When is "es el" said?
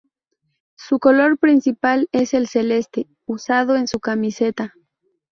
2.11-2.47